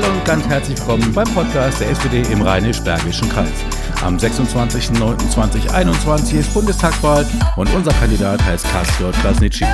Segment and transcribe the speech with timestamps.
[0.00, 3.50] Hallo und ganz herzlich willkommen beim Podcast der SPD im Rheinisch-Bergischen Kreis.
[4.04, 7.26] Am 26.09.2021 ist Bundestagswahl
[7.56, 9.64] und unser Kandidat heißt Kassio Krasnitschi.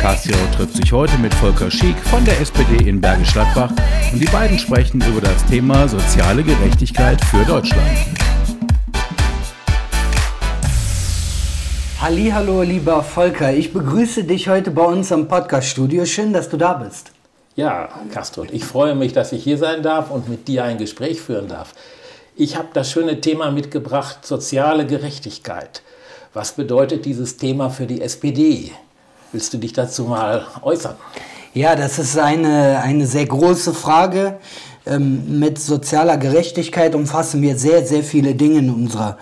[0.00, 3.70] Kassio trifft sich heute mit Volker Schiek von der SPD in Bergisch Gladbach
[4.12, 7.86] und die beiden sprechen über das Thema soziale Gerechtigkeit für Deutschland.
[12.00, 16.04] Hallo, lieber Volker, ich begrüße dich heute bei uns am Podcast-Studio.
[16.04, 17.12] Schön, dass du da bist.
[17.56, 21.22] Ja, Kastrot, ich freue mich, dass ich hier sein darf und mit dir ein Gespräch
[21.22, 21.72] führen darf.
[22.36, 25.80] Ich habe das schöne Thema mitgebracht, soziale Gerechtigkeit.
[26.34, 28.72] Was bedeutet dieses Thema für die SPD?
[29.32, 30.96] Willst du dich dazu mal äußern?
[31.54, 34.36] Ja, das ist eine, eine sehr große Frage.
[34.84, 39.16] Ähm, mit sozialer Gerechtigkeit umfassen wir sehr, sehr viele Dinge in unserer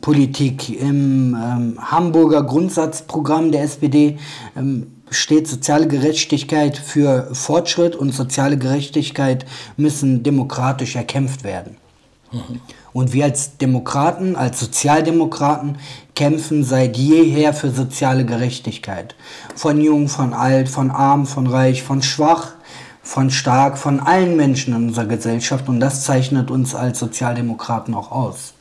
[0.00, 0.68] Politik.
[0.80, 4.18] Im ähm, Hamburger Grundsatzprogramm der SPD
[4.56, 9.44] ähm, steht soziale Gerechtigkeit für Fortschritt und soziale Gerechtigkeit
[9.76, 11.76] müssen demokratisch erkämpft werden.
[12.32, 12.60] Mhm.
[12.92, 15.78] Und wir als Demokraten, als Sozialdemokraten
[16.14, 19.14] kämpfen seit jeher für soziale Gerechtigkeit.
[19.54, 22.52] Von jung, von alt, von arm, von reich, von schwach,
[23.02, 25.68] von stark, von allen Menschen in unserer Gesellschaft.
[25.68, 28.54] Und das zeichnet uns als Sozialdemokraten auch aus.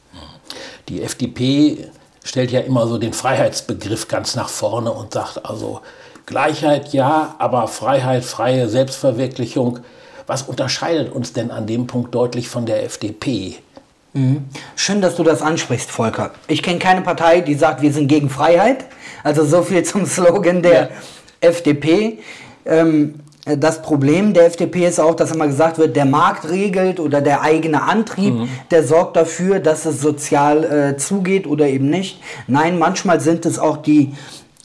[0.89, 1.87] Die FDP
[2.23, 5.81] stellt ja immer so den Freiheitsbegriff ganz nach vorne und sagt also,
[6.25, 9.79] Gleichheit ja, aber Freiheit, freie Selbstverwirklichung.
[10.27, 13.57] Was unterscheidet uns denn an dem Punkt deutlich von der FDP?
[14.13, 14.45] Mhm.
[14.75, 16.31] Schön, dass du das ansprichst, Volker.
[16.47, 18.85] Ich kenne keine Partei, die sagt, wir sind gegen Freiheit.
[19.23, 20.89] Also so viel zum Slogan der ja.
[21.41, 22.19] FDP.
[22.65, 27.21] Ähm, das Problem der FDP ist auch, dass immer gesagt wird, der Markt regelt oder
[27.21, 28.49] der eigene Antrieb, mhm.
[28.69, 32.19] der sorgt dafür, dass es sozial äh, zugeht oder eben nicht.
[32.47, 34.13] Nein, manchmal sind es auch die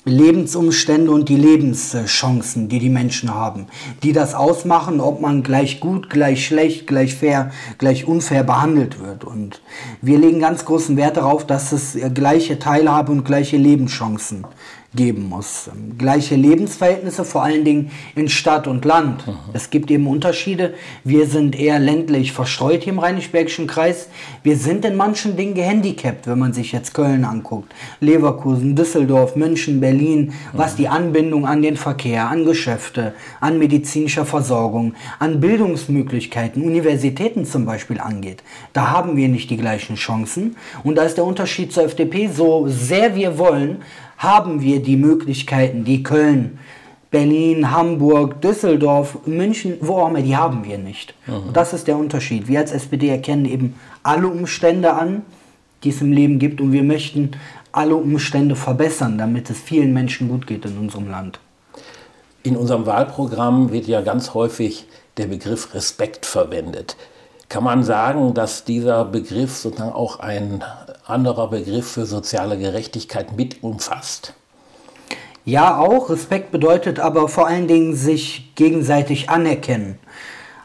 [0.06, 3.69] Lebensumstände und die Lebenschancen, die die Menschen haben,
[4.02, 9.24] die das ausmachen, ob man gleich gut, gleich schlecht, gleich fair, gleich unfair behandelt wird.
[9.24, 9.63] Und
[10.02, 14.45] wir legen ganz großen Wert darauf, dass es gleiche Teilhabe und gleiche Lebenschancen
[14.94, 15.70] geben muss.
[15.98, 19.27] Gleiche Lebensverhältnisse, vor allen Dingen in Stadt und Land.
[19.27, 19.34] Mhm.
[19.52, 20.74] Es gibt eben Unterschiede.
[21.02, 24.08] Wir sind eher ländlich verstreut hier im Rheinisch-Bergischen Kreis.
[24.42, 27.74] Wir sind in manchen Dingen gehandicapt, wenn man sich jetzt Köln anguckt.
[28.00, 30.33] Leverkusen, Düsseldorf, München, Berlin, mhm.
[30.52, 37.66] was die Anbindung an den Verkehr, an Geschäfte, an medizinischer Versorgung, an Bildungsmöglichkeiten, Universitäten zum
[37.66, 38.42] Beispiel angeht.
[38.72, 40.56] Da haben wir nicht die gleichen Chancen.
[40.83, 43.83] Und da ist der Unterschied zur FDP, so sehr wir wollen,
[44.19, 46.58] haben wir die Möglichkeiten, die Köln,
[47.11, 51.14] Berlin, Hamburg, Düsseldorf, München, wo auch immer, die haben wir nicht.
[51.27, 51.48] Mhm.
[51.48, 52.48] Und das ist der Unterschied.
[52.48, 55.23] Wir als SPD erkennen eben alle Umstände an,
[55.85, 57.33] die es im Leben gibt und wir möchten
[57.70, 61.39] alle Umstände verbessern, damit es vielen Menschen gut geht in unserem Land.
[62.42, 64.86] In unserem Wahlprogramm wird ja ganz häufig
[65.17, 66.96] der Begriff Respekt verwendet.
[67.48, 70.64] Kann man sagen, dass dieser Begriff sozusagen auch ein
[71.06, 74.34] anderer Begriff für soziale Gerechtigkeit mit umfasst?
[75.44, 76.08] Ja, auch.
[76.08, 79.98] Respekt bedeutet aber vor allen Dingen sich gegenseitig anerkennen.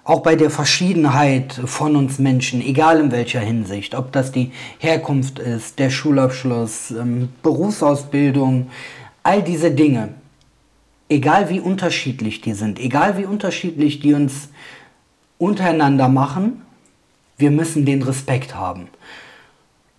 [0.06, 5.38] Auch bei der Verschiedenheit von uns Menschen, egal in welcher Hinsicht, ob das die Herkunft
[5.38, 8.70] ist, der Schulabschluss, ähm, Berufsausbildung,
[9.22, 10.14] all diese Dinge,
[11.10, 14.50] egal wie unterschiedlich die sind, egal wie unterschiedlich die uns
[15.38, 16.62] untereinander machen,
[17.38, 18.88] wir müssen den Respekt haben.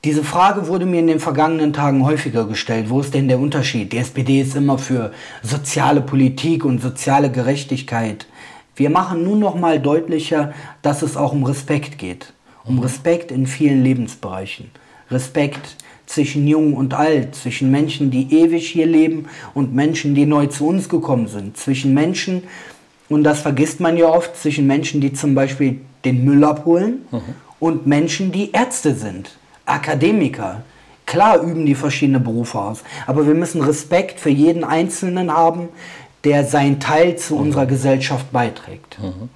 [0.03, 2.89] Diese Frage wurde mir in den vergangenen Tagen häufiger gestellt.
[2.89, 3.93] Wo ist denn der Unterschied?
[3.93, 5.13] Die SPD ist immer für
[5.43, 8.27] soziale Politik und soziale Gerechtigkeit.
[8.77, 12.33] Wir machen nun noch mal deutlicher, dass es auch um Respekt geht.
[12.65, 12.79] Um.
[12.79, 14.71] Respekt in vielen Lebensbereichen.
[15.11, 20.47] Respekt zwischen Jung und Alt, zwischen Menschen, die ewig hier leben und Menschen, die neu
[20.47, 21.59] zu uns gekommen sind.
[21.59, 22.45] Zwischen Menschen,
[23.11, 27.21] und das vergisst man ja oft, zwischen Menschen, die zum Beispiel den Müll abholen mhm.
[27.59, 29.37] und Menschen, die Ärzte sind,
[29.71, 30.63] Akademiker.
[31.07, 35.69] Klar üben die verschiedene Berufe aus, aber wir müssen Respekt für jeden Einzelnen haben,
[36.25, 37.41] der seinen Teil zu mhm.
[37.41, 38.99] unserer Gesellschaft beiträgt.
[39.01, 39.29] Mhm.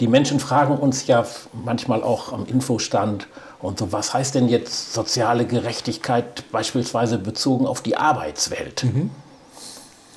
[0.00, 1.24] Die Menschen fragen uns ja
[1.64, 3.26] manchmal auch am Infostand
[3.60, 8.84] und so, was heißt denn jetzt soziale Gerechtigkeit beispielsweise bezogen auf die Arbeitswelt?
[8.84, 9.10] Mhm.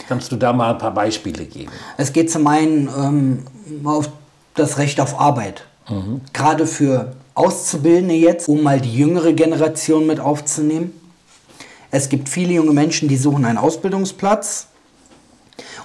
[0.07, 1.71] Kannst du da mal ein paar Beispiele geben?
[1.97, 4.09] Es geht zum einen ähm, auf
[4.55, 5.63] das Recht auf Arbeit.
[5.89, 6.21] Mhm.
[6.33, 10.99] Gerade für Auszubildende jetzt, um mal die jüngere Generation mit aufzunehmen.
[11.89, 14.67] Es gibt viele junge Menschen, die suchen einen Ausbildungsplatz.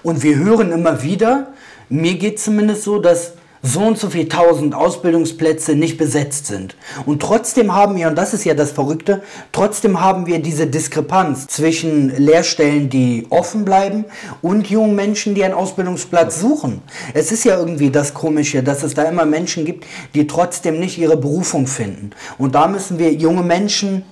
[0.03, 1.53] Und wir hören immer wieder,
[1.89, 3.33] mir geht zumindest so, dass
[3.63, 6.77] so und so viel tausend Ausbildungsplätze nicht besetzt sind.
[7.05, 9.23] Und trotzdem haben wir, und das ist ja das Verrückte,
[9.53, 14.05] trotzdem haben wir diese Diskrepanz zwischen Lehrstellen, die offen bleiben
[14.43, 16.83] und jungen Menschen, die einen Ausbildungsplatz suchen.
[17.15, 20.99] Es ist ja irgendwie das Komische, dass es da immer Menschen gibt, die trotzdem nicht
[20.99, 22.11] ihre Berufung finden.
[22.39, 24.05] Und da müssen wir junge Menschen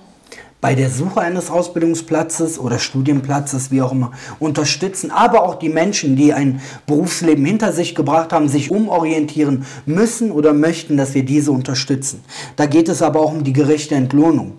[0.65, 6.15] bei der Suche eines Ausbildungsplatzes oder Studienplatzes, wie auch immer, unterstützen, aber auch die Menschen,
[6.15, 11.51] die ein Berufsleben hinter sich gebracht haben, sich umorientieren müssen oder möchten, dass wir diese
[11.51, 12.23] unterstützen.
[12.55, 14.53] Da geht es aber auch um die gerechte Entlohnung.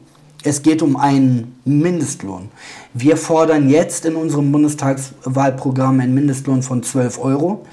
[0.44, 2.50] Es geht um einen Mindestlohn.
[2.94, 7.67] Wir fordern jetzt in unserem Bundestagswahlprogramm einen Mindestlohn von 12 Euro.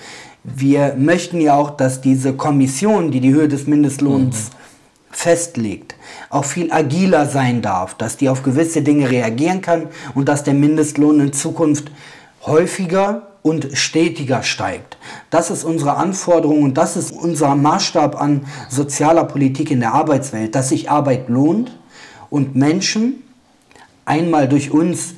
[0.44, 4.56] Wir möchten ja auch, dass diese Kommission, die die Höhe des Mindestlohns mhm.
[5.12, 5.94] festlegt,
[6.34, 10.54] auch viel agiler sein darf, dass die auf gewisse Dinge reagieren kann und dass der
[10.54, 11.92] Mindestlohn in Zukunft
[12.46, 14.98] häufiger und stetiger steigt.
[15.30, 20.56] Das ist unsere Anforderung und das ist unser Maßstab an sozialer Politik in der Arbeitswelt,
[20.56, 21.78] dass sich Arbeit lohnt
[22.30, 23.24] und Menschen
[24.06, 25.16] einmal durch uns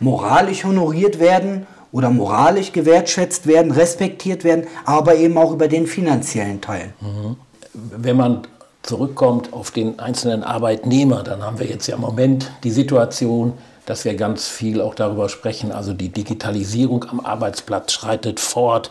[0.00, 6.60] moralisch honoriert werden oder moralisch gewertschätzt werden, respektiert werden, aber eben auch über den finanziellen
[6.60, 6.92] Teil.
[7.00, 7.36] Mhm.
[7.74, 8.42] Wenn man
[8.82, 13.52] zurückkommt auf den einzelnen Arbeitnehmer, dann haben wir jetzt ja im Moment die Situation,
[13.86, 15.72] dass wir ganz viel auch darüber sprechen.
[15.72, 18.90] Also die Digitalisierung am Arbeitsplatz schreitet fort.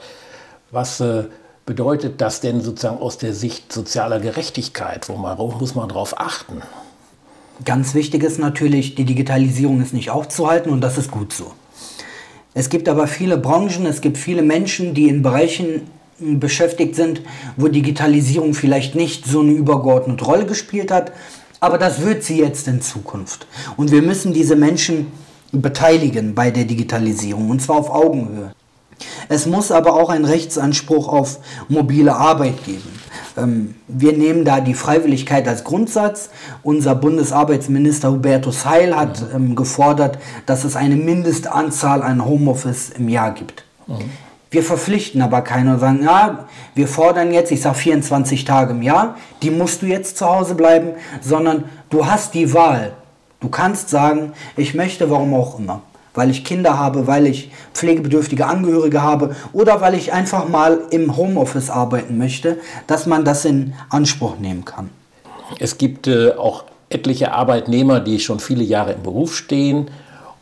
[0.71, 1.25] Was äh,
[1.65, 5.07] bedeutet das denn sozusagen aus der Sicht sozialer Gerechtigkeit?
[5.07, 6.61] Wo man, muss man darauf achten?
[7.63, 11.53] Ganz wichtig ist natürlich, die Digitalisierung ist nicht aufzuhalten und das ist gut so.
[12.53, 15.89] Es gibt aber viele Branchen, es gibt viele Menschen, die in Bereichen
[16.19, 17.21] beschäftigt sind,
[17.55, 21.11] wo Digitalisierung vielleicht nicht so eine übergeordnete Rolle gespielt hat.
[21.59, 23.47] Aber das wird sie jetzt in Zukunft.
[23.77, 25.07] Und wir müssen diese Menschen
[25.51, 28.51] beteiligen bei der Digitalisierung, und zwar auf Augenhöhe.
[29.29, 32.89] Es muss aber auch einen Rechtsanspruch auf mobile Arbeit geben.
[33.37, 36.29] Ähm, wir nehmen da die Freiwilligkeit als Grundsatz.
[36.63, 43.33] Unser Bundesarbeitsminister Hubertus Heil hat ähm, gefordert, dass es eine Mindestanzahl an Homeoffice im Jahr
[43.33, 43.63] gibt.
[43.85, 44.09] Mhm.
[44.49, 48.81] Wir verpflichten aber keinen und sagen, ja, wir fordern jetzt, ich sage 24 Tage im
[48.81, 50.91] Jahr, die musst du jetzt zu Hause bleiben,
[51.21, 52.93] sondern du hast die Wahl.
[53.39, 55.81] Du kannst sagen, ich möchte, warum auch immer,
[56.13, 61.17] weil ich Kinder habe, weil ich pflegebedürftige Angehörige habe oder weil ich einfach mal im
[61.17, 62.57] Homeoffice arbeiten möchte,
[62.87, 64.89] dass man das in Anspruch nehmen kann.
[65.59, 69.89] Es gibt äh, auch etliche Arbeitnehmer, die schon viele Jahre im Beruf stehen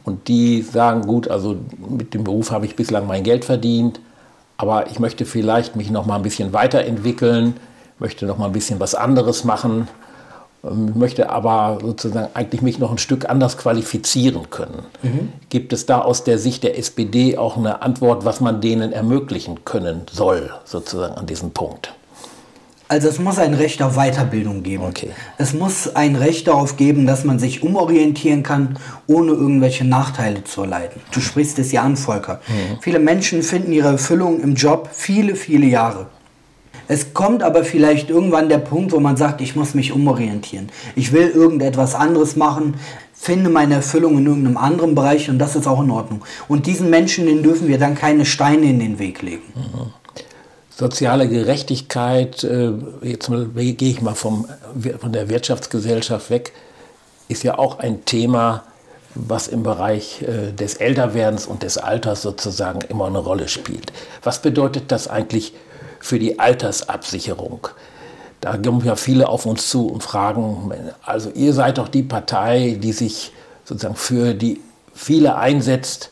[0.05, 1.57] und die sagen, gut, also
[1.89, 3.99] mit dem Beruf habe ich bislang mein Geld verdient,
[4.57, 7.55] aber ich möchte vielleicht mich noch mal ein bisschen weiterentwickeln,
[7.99, 9.87] möchte noch mal ein bisschen was anderes machen,
[10.63, 14.83] ähm, möchte aber sozusagen eigentlich mich noch ein Stück anders qualifizieren können.
[15.01, 15.33] Mhm.
[15.49, 19.65] Gibt es da aus der Sicht der SPD auch eine Antwort, was man denen ermöglichen
[19.65, 21.93] können soll, sozusagen an diesem Punkt?
[22.87, 24.83] Also es muss ein Recht auf Weiterbildung geben.
[24.83, 25.09] Okay.
[25.37, 28.77] Es muss ein Recht darauf geben, dass man sich umorientieren kann,
[29.07, 31.01] ohne irgendwelche Nachteile zu erleiden.
[31.11, 32.41] Du sprichst es ja an, Volker.
[32.47, 32.77] Mhm.
[32.81, 36.07] Viele Menschen finden ihre Erfüllung im Job viele, viele Jahre.
[36.87, 40.69] Es kommt aber vielleicht irgendwann der Punkt, wo man sagt, ich muss mich umorientieren.
[40.95, 42.75] Ich will irgendetwas anderes machen,
[43.13, 46.23] finde meine Erfüllung in irgendeinem anderen Bereich und das ist auch in Ordnung.
[46.47, 49.41] Und diesen Menschen, denen dürfen wir dann keine Steine in den Weg legen.
[49.55, 50.04] Mhm
[50.75, 54.47] soziale Gerechtigkeit, äh, jetzt gehe ich mal vom,
[54.99, 56.53] von der Wirtschaftsgesellschaft weg,
[57.27, 58.63] ist ja auch ein Thema,
[59.15, 63.93] was im Bereich äh, des Älterwerdens und des Alters sozusagen immer eine Rolle spielt.
[64.23, 65.53] Was bedeutet das eigentlich
[65.99, 67.69] für die Altersabsicherung?
[68.41, 70.71] Da kommen ja viele auf uns zu und fragen,
[71.03, 73.31] also ihr seid doch die Partei, die sich
[73.63, 74.59] sozusagen für die
[74.93, 76.11] viele einsetzt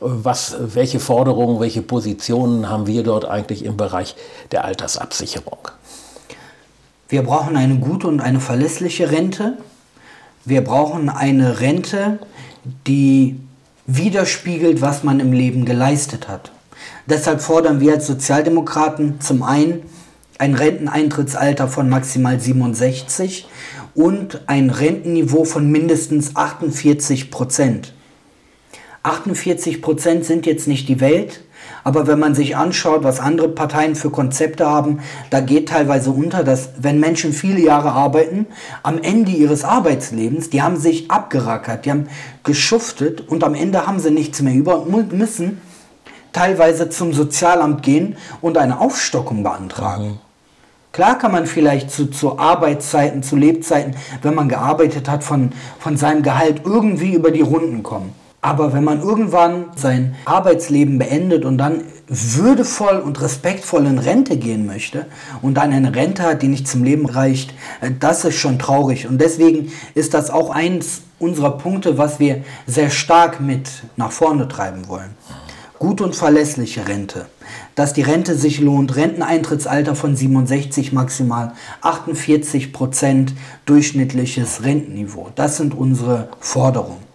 [0.00, 4.14] was, welche Forderungen, welche Positionen haben wir dort eigentlich im Bereich
[4.52, 5.58] der Altersabsicherung?
[7.08, 9.58] Wir brauchen eine gute und eine verlässliche Rente.
[10.44, 12.18] Wir brauchen eine Rente,
[12.86, 13.40] die
[13.86, 16.52] widerspiegelt, was man im Leben geleistet hat.
[17.06, 19.82] Deshalb fordern wir als Sozialdemokraten zum einen
[20.38, 23.48] ein Renteneintrittsalter von maximal 67
[23.94, 27.94] und ein Rentenniveau von mindestens 48 Prozent.
[29.08, 31.40] 48 Prozent sind jetzt nicht die Welt,
[31.84, 35.00] aber wenn man sich anschaut, was andere Parteien für Konzepte haben,
[35.30, 38.46] da geht teilweise unter, dass wenn Menschen viele Jahre arbeiten,
[38.82, 42.08] am Ende ihres Arbeitslebens, die haben sich abgerackert, die haben
[42.44, 45.60] geschuftet und am Ende haben sie nichts mehr über und müssen
[46.32, 50.08] teilweise zum Sozialamt gehen und eine Aufstockung beantragen.
[50.08, 50.18] Mhm.
[50.92, 55.96] Klar kann man vielleicht zu, zu Arbeitszeiten, zu Lebzeiten, wenn man gearbeitet hat, von, von
[55.96, 58.12] seinem Gehalt irgendwie über die Runden kommen.
[58.40, 64.64] Aber wenn man irgendwann sein Arbeitsleben beendet und dann würdevoll und respektvoll in Rente gehen
[64.64, 65.06] möchte
[65.42, 69.08] und dann eine Rente hat, die nicht zum Leben reicht, äh, das ist schon traurig.
[69.08, 74.46] Und deswegen ist das auch eins unserer Punkte, was wir sehr stark mit nach vorne
[74.46, 75.10] treiben wollen.
[75.78, 77.26] Gut und verlässliche Rente.
[77.74, 81.52] Dass die Rente sich lohnt, Renteneintrittsalter von 67 maximal,
[81.82, 85.30] 48 Prozent durchschnittliches Rentenniveau.
[85.36, 87.07] Das sind unsere Forderungen.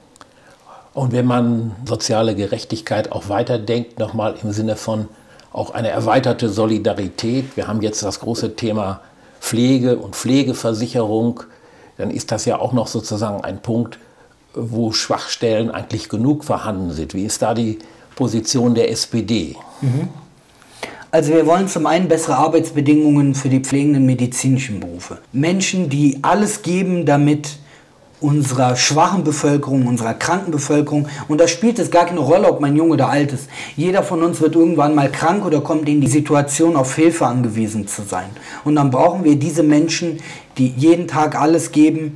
[0.94, 5.08] Und wenn man soziale Gerechtigkeit auch weiterdenkt, nochmal im Sinne von
[5.52, 9.02] auch eine erweiterte Solidarität, wir haben jetzt das große Thema
[9.40, 11.42] Pflege und Pflegeversicherung,
[11.98, 14.00] dann ist das ja auch noch sozusagen ein Punkt,
[14.54, 17.14] wo Schwachstellen eigentlich genug vorhanden sind.
[17.14, 17.80] Wie ist da die
[18.16, 19.56] Position der SPD?
[19.82, 20.10] Mhm.
[21.12, 25.20] Also wir wollen zum einen bessere Arbeitsbedingungen für die pflegenden medizinischen Berufe.
[25.32, 27.58] Menschen, die alles geben, damit
[28.24, 31.08] unserer schwachen Bevölkerung, unserer kranken Bevölkerung.
[31.28, 33.50] Und da spielt es gar keine Rolle, ob man jung oder alt ist.
[33.76, 37.86] Jeder von uns wird irgendwann mal krank oder kommt in die Situation, auf Hilfe angewiesen
[37.86, 38.30] zu sein.
[38.64, 40.20] Und dann brauchen wir diese Menschen,
[40.58, 42.16] die jeden Tag alles geben.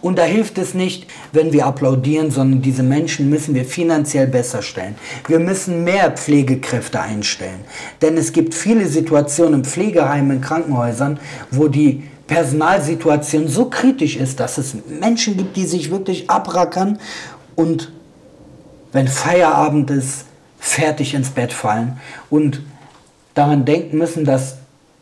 [0.00, 4.62] Und da hilft es nicht, wenn wir applaudieren, sondern diese Menschen müssen wir finanziell besser
[4.62, 4.94] stellen.
[5.26, 7.64] Wir müssen mehr Pflegekräfte einstellen.
[8.00, 11.18] Denn es gibt viele Situationen im Pflegeheim, in Krankenhäusern,
[11.50, 16.98] wo die Personalsituation so kritisch ist, dass es Menschen gibt, die sich wirklich abrackern
[17.56, 17.90] und
[18.92, 20.26] wenn Feierabend ist,
[20.60, 21.98] fertig ins Bett fallen
[22.30, 22.62] und
[23.34, 24.56] daran denken müssen, dass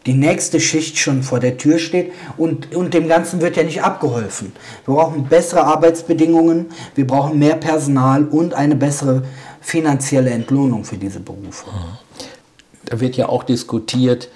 [0.06, 3.82] die nächste Schicht schon vor der Tür steht und, und dem Ganzen wird ja nicht
[3.82, 4.52] abgeholfen.
[4.84, 9.24] Wir brauchen bessere Arbeitsbedingungen, wir brauchen mehr Personal und eine bessere
[9.60, 11.66] finanzielle Entlohnung für diese Berufe.
[12.84, 14.28] Da wird ja auch diskutiert,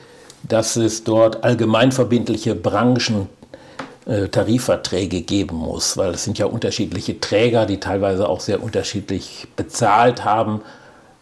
[0.43, 7.81] dass es dort allgemeinverbindliche Branchentarifverträge äh, geben muss, weil es sind ja unterschiedliche Träger, die
[7.81, 10.63] teilweise auch sehr unterschiedlich bezahlt haben.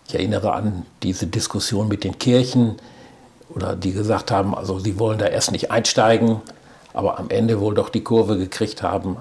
[0.06, 2.76] Ich erinnere an diese Diskussion mit den Kirchen
[3.54, 6.40] oder die gesagt haben, also sie wollen da erst nicht einsteigen,
[6.94, 9.16] aber am Ende wohl doch die Kurve gekriegt haben.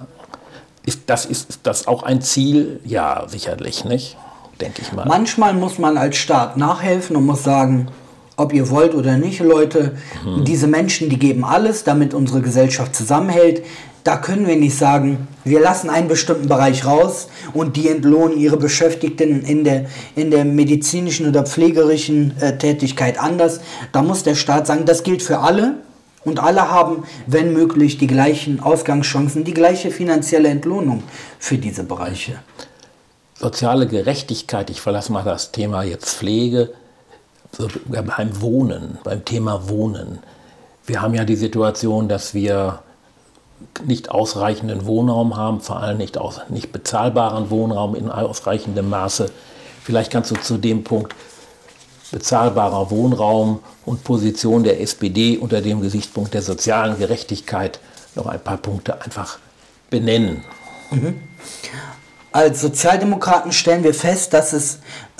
[0.85, 2.79] Ist das, ist das auch ein Ziel?
[2.85, 4.15] Ja, sicherlich nicht,
[4.61, 5.05] denke ich mal.
[5.05, 7.89] Manchmal muss man als Staat nachhelfen und muss sagen,
[8.37, 10.45] ob ihr wollt oder nicht, Leute, mhm.
[10.45, 13.63] diese Menschen, die geben alles, damit unsere Gesellschaft zusammenhält.
[14.03, 18.55] Da können wir nicht sagen, wir lassen einen bestimmten Bereich raus und die entlohnen ihre
[18.55, 23.59] Beschäftigten in der, in der medizinischen oder pflegerischen äh, Tätigkeit anders.
[23.91, 25.77] Da muss der Staat sagen, das gilt für alle
[26.23, 31.03] und alle haben, wenn möglich, die gleichen Ausgangschancen, die gleiche finanzielle Entlohnung
[31.39, 32.39] für diese Bereiche.
[33.33, 36.71] Soziale Gerechtigkeit, ich verlasse mal das Thema jetzt Pflege,
[37.87, 40.19] beim Wohnen, beim Thema Wohnen.
[40.85, 42.79] Wir haben ja die Situation, dass wir
[43.85, 49.31] nicht ausreichenden Wohnraum haben, vor allem nicht, aus, nicht bezahlbaren Wohnraum in ausreichendem Maße.
[49.83, 51.15] Vielleicht kannst du zu dem Punkt
[52.11, 57.79] bezahlbarer Wohnraum und Position der SPD unter dem Gesichtspunkt der sozialen Gerechtigkeit
[58.15, 59.39] noch ein paar Punkte einfach
[59.89, 60.43] benennen.
[60.91, 61.15] Mhm.
[62.37, 64.77] Als Sozialdemokraten stellen wir fest, dass es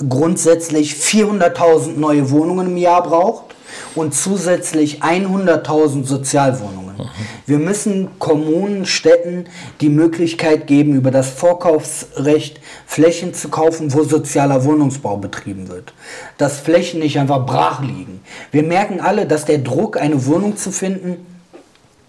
[0.08, 3.56] grundsätzlich 400.000 neue Wohnungen im Jahr braucht
[3.96, 6.96] und zusätzlich 100.000 Sozialwohnungen.
[6.96, 7.08] Mhm.
[7.44, 9.46] Wir müssen Kommunen, Städten
[9.80, 15.94] die Möglichkeit geben, über das Vorkaufsrecht Flächen zu kaufen, wo sozialer Wohnungsbau betrieben wird.
[16.36, 18.20] Dass Flächen nicht einfach brach liegen.
[18.52, 21.26] Wir merken alle, dass der Druck, eine Wohnung zu finden,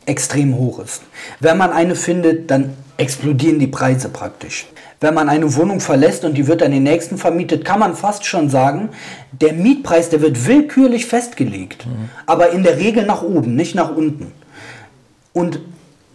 [0.05, 1.01] extrem hoch ist.
[1.39, 4.67] Wenn man eine findet, dann explodieren die Preise praktisch
[5.01, 8.25] wenn man eine Wohnung verlässt und die wird an den nächsten vermietet, kann man fast
[8.25, 8.89] schon sagen,
[9.32, 11.86] der Mietpreis, der wird willkürlich festgelegt.
[11.86, 12.10] Mhm.
[12.25, 14.32] Aber in der Regel nach oben, nicht nach unten.
[15.32, 15.62] Und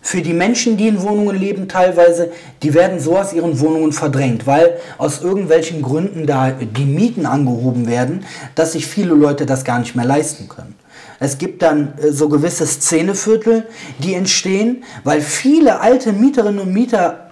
[0.02, 2.30] für die Menschen, die in Wohnungen leben, teilweise,
[2.62, 7.86] die werden so aus ihren Wohnungen verdrängt, weil aus irgendwelchen Gründen da die Mieten angehoben
[7.86, 10.74] werden, dass sich viele Leute das gar nicht mehr leisten können.
[11.20, 13.66] Es gibt dann äh, so gewisse Szeneviertel,
[13.98, 17.23] die entstehen, weil viele alte Mieterinnen und Mieter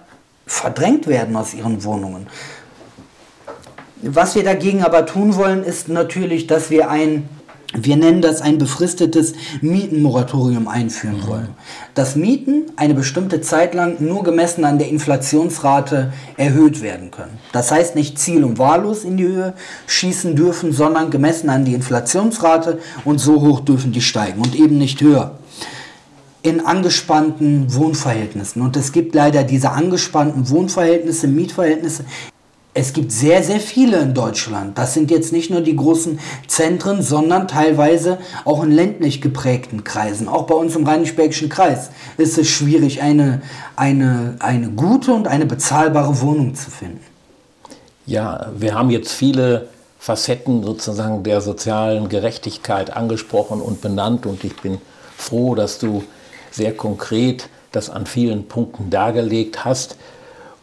[0.45, 2.27] verdrängt werden aus ihren Wohnungen.
[4.01, 7.29] Was wir dagegen aber tun wollen, ist natürlich, dass wir ein,
[7.73, 9.31] wir nennen das ein befristetes
[9.61, 11.27] Mietenmoratorium einführen mhm.
[11.27, 11.49] wollen.
[11.95, 17.39] Dass Mieten eine bestimmte Zeit lang nur gemessen an der Inflationsrate erhöht werden können.
[17.53, 19.53] Das heißt nicht ziel- und wahllos in die Höhe
[19.87, 24.77] schießen dürfen, sondern gemessen an die Inflationsrate und so hoch dürfen die steigen und eben
[24.77, 25.39] nicht höher
[26.43, 28.61] in angespannten Wohnverhältnissen.
[28.61, 32.03] Und es gibt leider diese angespannten Wohnverhältnisse, Mietverhältnisse.
[32.75, 34.77] Es gibt sehr, sehr viele in Deutschland.
[34.77, 40.27] Das sind jetzt nicht nur die großen Zentren, sondern teilweise auch in ländlich geprägten Kreisen.
[40.27, 43.41] Auch bei uns im Rheinisch-Bergischen Kreis ist es schwierig, eine,
[43.75, 46.99] eine, eine gute und eine bezahlbare Wohnung zu finden.
[48.05, 49.69] Ja, wir haben jetzt viele
[49.99, 54.81] Facetten sozusagen der sozialen Gerechtigkeit angesprochen und benannt und ich bin
[55.15, 56.03] froh, dass du
[56.53, 59.97] sehr konkret das an vielen Punkten dargelegt hast.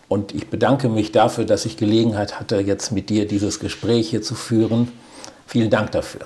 [0.08, 4.22] Und ich bedanke mich dafür, dass ich Gelegenheit hatte, jetzt mit dir dieses Gespräch hier
[4.22, 4.88] zu führen.
[5.50, 6.20] Vielen Dank dafür.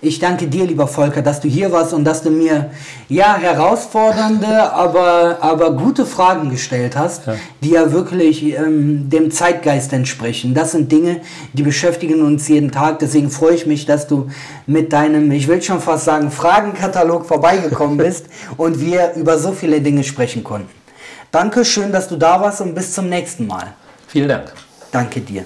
[0.00, 2.70] Ich danke dir, lieber Volker, dass du hier warst und dass du mir
[3.08, 7.34] ja herausfordernde, aber, aber gute Fragen gestellt hast, ja.
[7.60, 10.54] die ja wirklich ähm, dem Zeitgeist entsprechen.
[10.54, 11.20] Das sind Dinge,
[11.52, 13.00] die beschäftigen uns jeden Tag.
[13.00, 14.30] Deswegen freue ich mich, dass du
[14.68, 19.80] mit deinem, ich will schon fast sagen, Fragenkatalog vorbeigekommen bist und wir über so viele
[19.80, 20.70] Dinge sprechen konnten.
[21.32, 23.74] Danke, schön, dass du da warst und bis zum nächsten Mal.
[24.06, 24.52] Vielen Dank.
[24.92, 25.44] Danke dir.